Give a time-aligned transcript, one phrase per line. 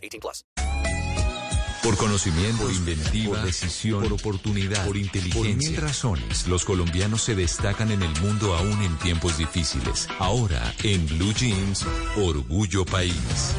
[0.00, 0.44] 18 plus.
[1.82, 5.42] Por conocimiento, por inventiva, por decisión, por oportunidad, por inteligencia.
[5.42, 10.06] Por mil razones, los colombianos se destacan en el mundo aún en tiempos difíciles.
[10.18, 11.86] Ahora, en Blue Jeans,
[12.16, 13.54] Orgullo País.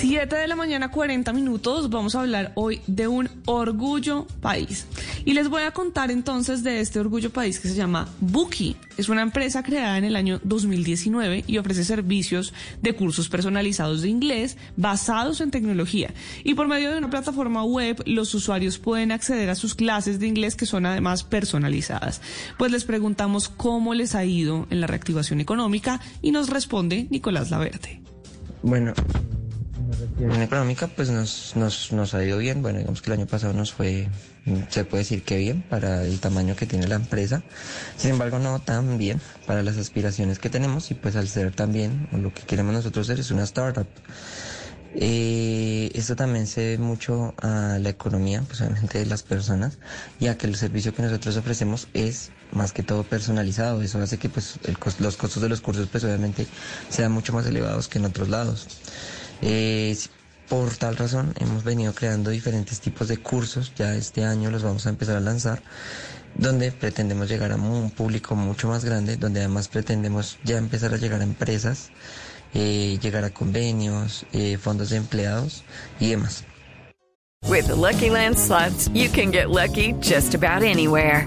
[0.00, 1.90] 7 de la mañana, 40 minutos.
[1.90, 4.86] Vamos a hablar hoy de un orgullo país.
[5.24, 8.76] Y les voy a contar entonces de este orgullo país que se llama Buki.
[8.96, 12.52] Es una empresa creada en el año 2019 y ofrece servicios
[12.82, 16.12] de cursos personalizados de inglés basados en tecnología.
[16.44, 20.26] Y por medio de una plataforma web, los usuarios pueden acceder a sus clases de
[20.26, 22.20] inglés que son además personalizadas.
[22.58, 27.50] Pues les preguntamos cómo les ha ido en la reactivación económica y nos responde Nicolás
[27.50, 28.00] Laverde.
[28.62, 28.92] Bueno,
[30.42, 32.62] económica, pues nos, nos, nos ha ido bien.
[32.62, 34.08] Bueno, digamos que el año pasado nos fue,
[34.68, 37.42] se puede decir que bien para el tamaño que tiene la empresa.
[37.96, 42.08] Sin embargo, no tan bien para las aspiraciones que tenemos y pues al ser también,
[42.12, 43.86] lo que queremos nosotros ser es una startup.
[44.94, 49.78] Eh, esto también se debe mucho a la economía, pues obviamente de las personas,
[50.18, 53.82] ya que el servicio que nosotros ofrecemos es más que todo personalizado.
[53.82, 56.46] Eso hace que pues el, los costos de los cursos pues obviamente
[56.88, 58.66] sean mucho más elevados que en otros lados.
[59.42, 59.96] Eh,
[60.48, 64.86] por tal razón hemos venido creando diferentes tipos de cursos, ya este año los vamos
[64.86, 65.62] a empezar a lanzar,
[66.34, 70.96] donde pretendemos llegar a un público mucho más grande, donde además pretendemos ya empezar a
[70.96, 71.90] llegar a empresas,
[72.52, 75.62] eh, llegar a convenios, eh, fondos de empleados
[76.00, 76.44] y demás.
[77.48, 78.36] With the Lucky Land
[78.92, 81.26] you can get lucky just about anywhere.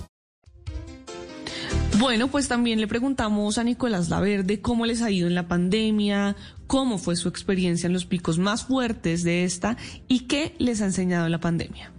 [2.01, 6.35] Bueno, pues también le preguntamos a Nicolás Laverde cómo les ha ido en la pandemia,
[6.65, 10.85] cómo fue su experiencia en los picos más fuertes de esta y qué les ha
[10.85, 11.93] enseñado la pandemia.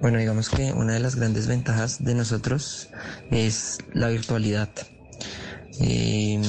[0.00, 2.88] Bueno, digamos que una de las grandes ventajas de nosotros
[3.30, 4.70] es la virtualidad.
[5.78, 6.40] Eh,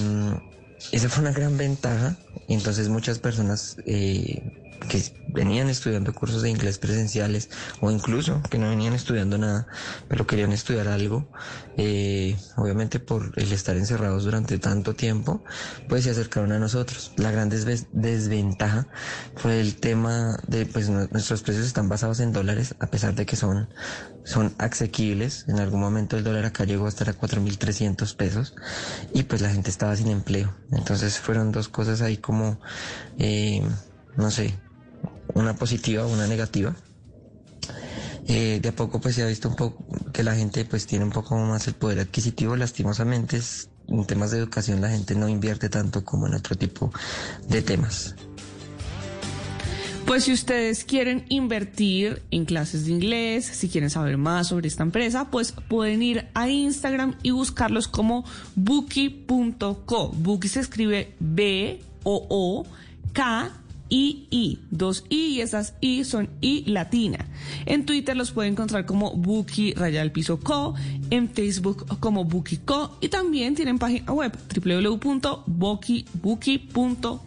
[0.94, 2.16] esa fue una gran ventaja
[2.48, 4.64] entonces muchas personas eh,
[4.96, 7.50] que venían estudiando cursos de inglés presenciales
[7.82, 9.68] o incluso que no venían estudiando nada,
[10.08, 11.30] pero querían estudiar algo,
[11.78, 15.44] eh, obviamente por el estar encerrados durante tanto tiempo,
[15.90, 17.12] pues se acercaron a nosotros.
[17.18, 18.88] La gran desventaja
[19.36, 23.36] fue el tema de, pues nuestros precios están basados en dólares, a pesar de que
[23.36, 23.70] son,
[24.24, 25.46] son asequibles.
[25.48, 28.56] En algún momento el dólar acá llegó a estar a 4.300 pesos
[29.14, 30.56] y pues la gente estaba sin empleo.
[30.72, 32.60] Entonces fueron dos cosas ahí como,
[33.18, 33.62] eh,
[34.16, 34.56] no sé,
[35.36, 36.76] una positiva o una negativa.
[38.28, 41.06] Eh, de a poco pues se ha visto un poco que la gente pues tiene
[41.06, 43.40] un poco más el poder adquisitivo, lastimosamente
[43.88, 46.92] en temas de educación la gente no invierte tanto como en otro tipo
[47.48, 48.16] de temas.
[50.08, 54.84] Pues si ustedes quieren invertir en clases de inglés, si quieren saber más sobre esta
[54.84, 58.24] empresa, pues pueden ir a Instagram y buscarlos como
[58.56, 60.10] bookie.co.
[60.10, 62.68] Bookie se escribe B O O
[63.14, 63.52] K
[63.90, 67.26] I, dos I y esas I son I latina.
[67.66, 70.76] En Twitter los pueden encontrar como Buki Rayal Piso Co,
[71.10, 74.32] en Facebook como Buki Co y también tienen página web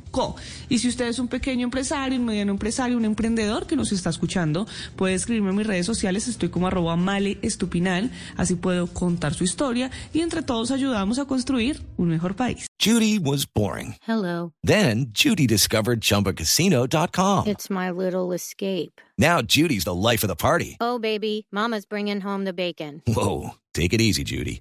[0.09, 0.37] www.buki.co.
[0.69, 4.11] Y si usted es un pequeño empresario, un mediano empresario, un emprendedor que nos está
[4.11, 9.34] escuchando, puede escribirme en mis redes sociales, estoy como arroba male estupinal, así puedo contar
[9.34, 12.66] su historia y entre todos ayudamos a construir un mejor país.
[12.81, 13.97] Judy was boring.
[14.07, 14.53] Hello.
[14.63, 17.47] Then Judy discovered chumbacasino.com.
[17.49, 19.01] It's my little escape.
[19.19, 20.77] Now Judy's the life of the party.
[20.81, 23.03] Oh baby, mama's bringing home the bacon.
[23.07, 24.61] Whoa, take it easy Judy.